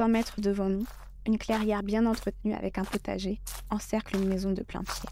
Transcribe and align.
100 0.00 0.08
mètres 0.08 0.40
devant 0.40 0.70
nous, 0.70 0.86
une 1.26 1.36
clairière 1.36 1.82
bien 1.82 2.06
entretenue 2.06 2.54
avec 2.54 2.78
un 2.78 2.84
potager 2.84 3.38
encercle 3.68 4.16
une 4.16 4.30
maison 4.30 4.50
de 4.50 4.62
plein 4.62 4.82
pied. 4.82 5.10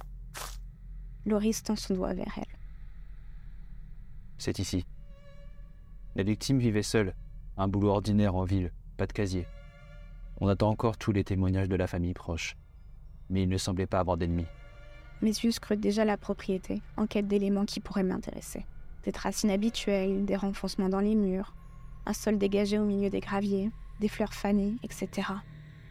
Loris 1.27 1.63
tend 1.63 1.77
son 1.77 1.93
doigt 1.93 2.15
vers 2.15 2.33
elle. 2.39 2.57
C'est 4.39 4.59
ici. 4.59 4.87
La 6.17 6.23
victime 6.23 6.59
vivait 6.59 6.83
seule, 6.83 7.15
un 7.59 7.69
boulot 7.69 7.91
ordinaire 7.91 8.35
en 8.35 8.45
ville, 8.45 8.73
pas 8.97 9.07
de 9.07 9.13
casier. 9.13 9.47
On 10.41 10.49
attend 10.49 10.71
encore 10.71 10.97
tous 10.97 11.13
les 11.13 11.23
témoignages 11.23 11.69
de 11.69 11.77
la 11.77 11.87
famille 11.87 12.15
proche, 12.15 12.57
mais 13.29 13.43
il 13.43 13.49
ne 13.51 13.59
semblait 13.59 13.87
pas 13.87 14.01
avoir 14.01 14.17
d'ennemis. 14.17 14.47
Mes 15.21 15.29
yeux 15.29 15.51
scrutent 15.51 15.81
déjà 15.81 16.07
la 16.07 16.17
propriété, 16.17 16.81
en 16.97 17.07
quête 17.07 17.29
d'éléments 17.29 17.67
qui 17.67 17.81
pourraient 17.81 18.05
m'intéresser. 18.05 18.65
Des 19.05 19.13
traces 19.13 19.43
inhabituelles, 19.43 20.25
des 20.25 20.37
renfoncements 20.37 20.89
dans 20.89 21.01
les 21.01 21.15
murs, 21.15 21.55
un 22.07 22.15
sol 22.15 22.39
dégagé 22.39 22.79
au 22.79 22.87
milieu 22.87 23.11
des 23.11 23.21
graviers, 23.21 23.71
des 24.01 24.09
fleurs 24.09 24.35
fanées, 24.35 24.77
etc. 24.83 25.29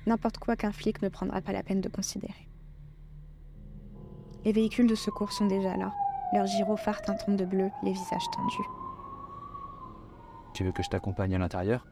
N'importe 0.06 0.38
quoi 0.38 0.56
qu'un 0.56 0.72
flic 0.72 1.02
ne 1.02 1.10
prendra 1.10 1.42
pas 1.42 1.52
la 1.52 1.64
peine 1.64 1.82
de 1.82 1.90
considérer. 1.90 2.48
Les 4.46 4.54
véhicules 4.54 4.88
de 4.88 4.96
secours 4.96 5.34
sont 5.34 5.48
déjà 5.48 5.76
là, 5.76 5.92
leurs 6.34 6.48
gyrophares 6.48 7.02
teintant 7.02 7.34
de 7.34 7.46
bleu, 7.46 7.70
les 7.84 7.92
visages 7.92 8.30
tendus. 8.34 8.68
Tu 10.54 10.64
veux 10.64 10.72
que 10.72 10.84
je 10.84 10.90
t'accompagne 10.90 11.36
à 11.36 11.38
l'intérieur? 11.38 11.86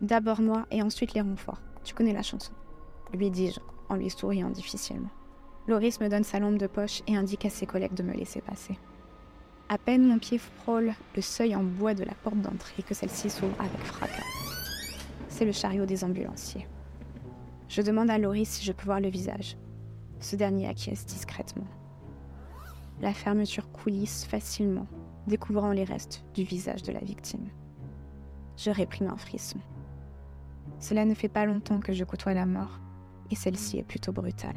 D'abord 0.00 0.40
moi 0.40 0.66
et 0.70 0.82
ensuite 0.82 1.14
les 1.14 1.20
renforts. 1.20 1.60
Tu 1.84 1.94
connais 1.94 2.12
la 2.12 2.22
chanson. 2.22 2.52
Lui 3.12 3.30
dis-je, 3.30 3.60
en 3.88 3.96
lui 3.96 4.10
souriant 4.10 4.50
difficilement. 4.50 5.10
Loris 5.68 6.00
me 6.00 6.08
donne 6.08 6.24
sa 6.24 6.38
lampe 6.38 6.58
de 6.58 6.66
poche 6.66 7.02
et 7.06 7.16
indique 7.16 7.44
à 7.44 7.50
ses 7.50 7.66
collègues 7.66 7.94
de 7.94 8.02
me 8.02 8.12
laisser 8.12 8.40
passer. 8.40 8.78
À 9.68 9.78
peine 9.78 10.06
mon 10.06 10.18
pied 10.18 10.38
frôle 10.38 10.92
le 11.14 11.22
seuil 11.22 11.56
en 11.56 11.64
bois 11.64 11.94
de 11.94 12.04
la 12.04 12.14
porte 12.14 12.40
d'entrée 12.40 12.82
que 12.82 12.94
celle-ci 12.94 13.30
s'ouvre 13.30 13.60
avec 13.60 13.80
fracas. 13.80 14.45
C'est 15.36 15.44
le 15.44 15.52
chariot 15.52 15.84
des 15.84 16.02
ambulanciers. 16.02 16.66
Je 17.68 17.82
demande 17.82 18.08
à 18.08 18.16
Loris 18.16 18.48
si 18.48 18.64
je 18.64 18.72
peux 18.72 18.86
voir 18.86 19.00
le 19.00 19.10
visage. 19.10 19.58
Ce 20.18 20.34
dernier 20.34 20.66
acquiesce 20.66 21.04
discrètement. 21.04 21.66
La 23.02 23.12
fermeture 23.12 23.70
coulisse 23.70 24.24
facilement, 24.24 24.86
découvrant 25.26 25.72
les 25.72 25.84
restes 25.84 26.24
du 26.32 26.42
visage 26.42 26.82
de 26.84 26.90
la 26.90 27.00
victime. 27.00 27.50
Je 28.56 28.70
réprime 28.70 29.08
un 29.08 29.18
frisson. 29.18 29.58
Cela 30.78 31.04
ne 31.04 31.12
fait 31.12 31.28
pas 31.28 31.44
longtemps 31.44 31.80
que 31.80 31.92
je 31.92 32.04
côtoie 32.04 32.32
la 32.32 32.46
mort, 32.46 32.80
et 33.30 33.34
celle-ci 33.34 33.76
est 33.76 33.86
plutôt 33.86 34.12
brutale. 34.12 34.56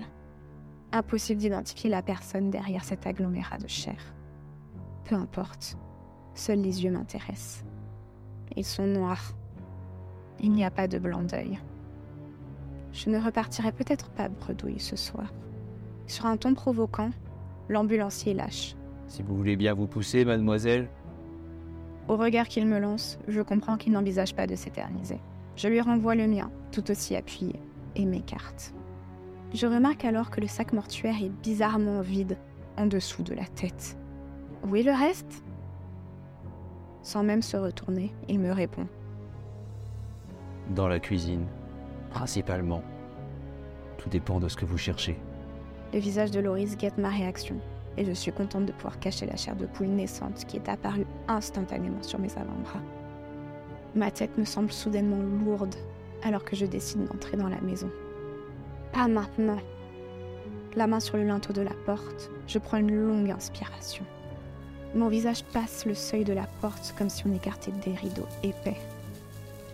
Impossible 0.93 1.41
d'identifier 1.41 1.89
la 1.89 2.01
personne 2.01 2.51
derrière 2.51 2.85
cet 2.85 3.05
agglomérat 3.05 3.57
de 3.57 3.67
chair. 3.67 3.99
Peu 5.03 5.15
importe, 5.15 5.75
seuls 6.35 6.61
les 6.61 6.85
yeux 6.85 6.91
m'intéressent. 6.91 7.65
Ils 8.55 8.63
sont 8.63 8.87
noirs. 8.87 9.33
Il 10.41 10.51
n'y 10.51 10.63
a 10.63 10.71
pas 10.71 10.87
de 10.87 10.99
blanc 10.99 11.21
d'œil. 11.21 11.59
Je 12.91 13.09
ne 13.09 13.19
repartirai 13.19 13.71
peut-être 13.71 14.09
pas 14.09 14.29
bredouille 14.29 14.79
ce 14.79 14.95
soir. 14.95 15.33
Sur 16.07 16.25
un 16.25 16.37
ton 16.37 16.53
provoquant, 16.53 17.11
l'ambulancier 17.67 18.33
lâche. 18.33 18.75
Si 19.07 19.21
vous 19.21 19.35
voulez 19.35 19.55
bien 19.55 19.73
vous 19.73 19.87
pousser, 19.87 20.25
mademoiselle. 20.25 20.89
Au 22.07 22.15
regard 22.15 22.47
qu'il 22.47 22.65
me 22.65 22.79
lance, 22.79 23.19
je 23.27 23.41
comprends 23.41 23.77
qu'il 23.77 23.91
n'envisage 23.93 24.33
pas 24.33 24.47
de 24.47 24.55
s'éterniser. 24.55 25.19
Je 25.55 25.67
lui 25.67 25.81
renvoie 25.81 26.15
le 26.15 26.27
mien, 26.27 26.49
tout 26.71 26.89
aussi 26.89 27.15
appuyé, 27.15 27.59
et 27.95 28.05
m'écarte. 28.05 28.73
Je 29.53 29.67
remarque 29.67 30.05
alors 30.05 30.29
que 30.29 30.41
le 30.41 30.47
sac 30.47 30.73
mortuaire 30.73 31.21
est 31.21 31.29
bizarrement 31.29 32.01
vide 32.01 32.37
en 32.77 32.85
dessous 32.85 33.23
de 33.23 33.33
la 33.33 33.45
tête. 33.45 33.97
Où 34.67 34.75
est 34.75 34.83
le 34.83 34.91
reste? 34.91 35.43
Sans 37.01 37.23
même 37.23 37.41
se 37.41 37.57
retourner, 37.57 38.13
il 38.27 38.39
me 38.39 38.51
répond. 38.51 38.87
Dans 40.69 40.87
la 40.87 40.99
cuisine, 40.99 41.47
principalement. 42.11 42.83
Tout 43.97 44.07
dépend 44.07 44.39
de 44.39 44.47
ce 44.47 44.55
que 44.55 44.65
vous 44.65 44.77
cherchez. 44.77 45.19
Le 45.93 45.99
visage 45.99 46.29
de 46.29 46.39
Loris 46.39 46.77
guette 46.77 46.99
ma 46.99 47.09
réaction, 47.09 47.55
et 47.97 48.05
je 48.05 48.11
suis 48.11 48.31
contente 48.31 48.67
de 48.67 48.71
pouvoir 48.71 48.99
cacher 48.99 49.25
la 49.25 49.35
chair 49.35 49.55
de 49.55 49.65
poule 49.65 49.87
naissante 49.87 50.45
qui 50.45 50.57
est 50.57 50.69
apparue 50.69 51.07
instantanément 51.27 52.03
sur 52.03 52.19
mes 52.19 52.31
avant-bras. 52.33 52.81
Ma 53.95 54.11
tête 54.11 54.37
me 54.37 54.45
semble 54.45 54.71
soudainement 54.71 55.17
lourde 55.43 55.73
alors 56.23 56.43
que 56.43 56.55
je 56.55 56.67
décide 56.67 57.05
d'entrer 57.05 57.35
dans 57.35 57.49
la 57.49 57.61
maison. 57.61 57.89
Pas 58.93 59.07
maintenant. 59.07 59.59
La 60.75 60.85
main 60.85 60.99
sur 60.99 61.17
le 61.17 61.23
linteau 61.23 61.51
de 61.51 61.61
la 61.61 61.73
porte, 61.87 62.29
je 62.45 62.59
prends 62.59 62.77
une 62.77 62.95
longue 62.95 63.31
inspiration. 63.31 64.05
Mon 64.93 65.07
visage 65.07 65.43
passe 65.45 65.87
le 65.87 65.95
seuil 65.95 66.25
de 66.25 66.33
la 66.33 66.45
porte 66.61 66.93
comme 66.95 67.09
si 67.09 67.25
on 67.25 67.33
écartait 67.33 67.71
des 67.83 67.93
rideaux 67.93 68.27
épais. 68.43 68.77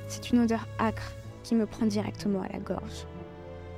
C'est 0.07 0.31
une 0.31 0.39
odeur 0.39 0.67
âcre 0.79 1.13
qui 1.43 1.55
me 1.55 1.65
prend 1.65 1.85
directement 1.85 2.41
à 2.41 2.47
la 2.47 2.59
gorge. 2.59 3.05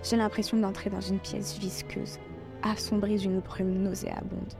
J'ai 0.03 0.15
l'impression 0.15 0.57
d'entrer 0.57 0.89
dans 0.89 1.01
une 1.01 1.19
pièce 1.19 1.57
visqueuse, 1.57 2.19
assombrie 2.63 3.17
d'une 3.17 3.39
brume 3.39 3.81
nauséabonde. 3.83 4.53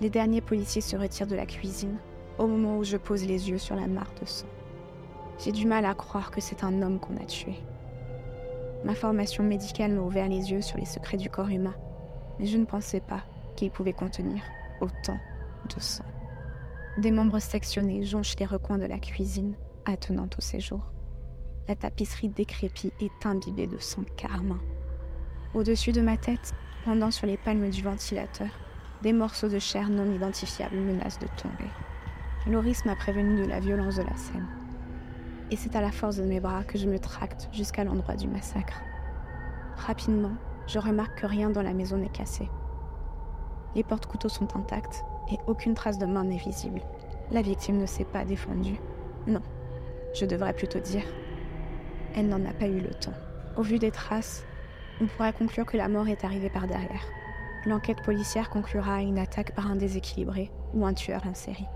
Les 0.00 0.10
derniers 0.10 0.40
policiers 0.40 0.80
se 0.80 0.96
retirent 0.96 1.26
de 1.26 1.36
la 1.36 1.46
cuisine 1.46 1.96
au 2.38 2.46
moment 2.46 2.78
où 2.78 2.84
je 2.84 2.96
pose 2.96 3.24
les 3.24 3.50
yeux 3.50 3.58
sur 3.58 3.76
la 3.76 3.86
mare 3.86 4.12
de 4.20 4.26
sang. 4.26 4.46
J'ai 5.38 5.52
du 5.52 5.66
mal 5.66 5.84
à 5.84 5.94
croire 5.94 6.30
que 6.30 6.40
c'est 6.40 6.64
un 6.64 6.82
homme 6.82 6.98
qu'on 6.98 7.16
a 7.16 7.24
tué. 7.24 7.54
Ma 8.84 8.94
formation 8.94 9.42
médicale 9.42 9.92
m'a 9.92 10.02
ouvert 10.02 10.28
les 10.28 10.50
yeux 10.50 10.60
sur 10.60 10.78
les 10.78 10.84
secrets 10.84 11.16
du 11.16 11.30
corps 11.30 11.48
humain, 11.48 11.74
mais 12.38 12.46
je 12.46 12.58
ne 12.58 12.66
pensais 12.66 13.00
pas 13.00 13.22
qu'il 13.56 13.70
pouvait 13.70 13.92
contenir 13.92 14.42
autant 14.80 15.18
de 15.74 15.80
sang. 15.80 16.04
Des 16.98 17.10
membres 17.10 17.38
sectionnés 17.38 18.04
jonchent 18.04 18.36
les 18.38 18.46
recoins 18.46 18.78
de 18.78 18.86
la 18.86 18.98
cuisine, 18.98 19.54
attenant 19.86 20.28
au 20.36 20.40
séjour. 20.40 20.93
La 21.66 21.74
tapisserie 21.74 22.28
décrépit 22.28 22.92
est 23.00 23.24
imbibée 23.24 23.66
de 23.66 23.78
sang 23.78 24.04
carmin. 24.18 24.60
Au-dessus 25.54 25.92
de 25.92 26.02
ma 26.02 26.18
tête, 26.18 26.52
pendant 26.84 27.10
sur 27.10 27.26
les 27.26 27.38
palmes 27.38 27.70
du 27.70 27.82
ventilateur, 27.82 28.48
des 29.02 29.14
morceaux 29.14 29.48
de 29.48 29.58
chair 29.58 29.88
non 29.88 30.12
identifiables 30.12 30.76
menacent 30.76 31.20
de 31.20 31.26
tomber. 31.40 31.70
Loris 32.46 32.84
m'a 32.84 32.96
prévenu 32.96 33.40
de 33.40 33.46
la 33.46 33.60
violence 33.60 33.96
de 33.96 34.02
la 34.02 34.14
scène. 34.14 34.46
Et 35.50 35.56
c'est 35.56 35.74
à 35.74 35.80
la 35.80 35.90
force 35.90 36.16
de 36.16 36.24
mes 36.24 36.38
bras 36.38 36.64
que 36.64 36.76
je 36.76 36.86
me 36.86 36.98
tracte 36.98 37.48
jusqu'à 37.50 37.84
l'endroit 37.84 38.16
du 38.16 38.28
massacre. 38.28 38.82
Rapidement, 39.76 40.34
je 40.66 40.78
remarque 40.78 41.20
que 41.20 41.26
rien 41.26 41.48
dans 41.48 41.62
la 41.62 41.72
maison 41.72 41.96
n'est 41.96 42.10
cassé. 42.10 42.50
Les 43.74 43.84
portes-couteaux 43.84 44.28
sont 44.28 44.54
intactes 44.54 45.02
et 45.32 45.38
aucune 45.46 45.74
trace 45.74 45.96
de 45.96 46.04
main 46.04 46.24
n'est 46.24 46.36
visible. 46.36 46.82
La 47.30 47.40
victime 47.40 47.78
ne 47.78 47.86
s'est 47.86 48.04
pas 48.04 48.26
défendue. 48.26 48.78
Non, 49.26 49.40
je 50.14 50.26
devrais 50.26 50.52
plutôt 50.52 50.78
dire, 50.78 51.04
elle 52.14 52.28
n'en 52.28 52.44
a 52.44 52.52
pas 52.52 52.66
eu 52.66 52.80
le 52.80 52.90
temps. 52.90 53.14
Au 53.56 53.62
vu 53.62 53.78
des 53.78 53.90
traces, 53.90 54.44
on 55.00 55.06
pourrait 55.06 55.32
conclure 55.32 55.66
que 55.66 55.76
la 55.76 55.88
mort 55.88 56.08
est 56.08 56.24
arrivée 56.24 56.50
par 56.50 56.66
derrière. 56.66 57.04
L'enquête 57.66 58.02
policière 58.02 58.50
conclura 58.50 58.96
à 58.96 59.00
une 59.00 59.18
attaque 59.18 59.54
par 59.54 59.70
un 59.70 59.76
déséquilibré 59.76 60.50
ou 60.74 60.84
un 60.84 60.94
tueur 60.94 61.26
en 61.26 61.34
série. 61.34 61.66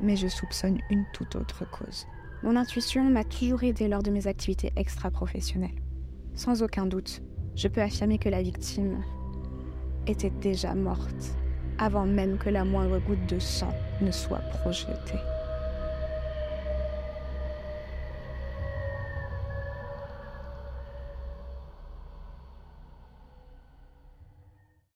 Mais 0.00 0.16
je 0.16 0.28
soupçonne 0.28 0.78
une 0.90 1.04
toute 1.12 1.36
autre 1.36 1.64
cause. 1.70 2.06
Mon 2.42 2.56
intuition 2.56 3.04
m'a 3.04 3.24
toujours 3.24 3.62
aidé 3.62 3.88
lors 3.88 4.02
de 4.02 4.10
mes 4.10 4.26
activités 4.26 4.72
extra-professionnelles. 4.76 5.80
Sans 6.34 6.62
aucun 6.62 6.86
doute, 6.86 7.22
je 7.56 7.68
peux 7.68 7.80
affirmer 7.80 8.18
que 8.18 8.28
la 8.28 8.42
victime 8.42 9.02
était 10.06 10.30
déjà 10.30 10.74
morte 10.74 11.36
avant 11.78 12.06
même 12.06 12.38
que 12.38 12.50
la 12.50 12.64
moindre 12.64 12.98
goutte 13.00 13.26
de 13.28 13.38
sang 13.38 13.72
ne 14.00 14.10
soit 14.10 14.42
projetée. 14.60 15.18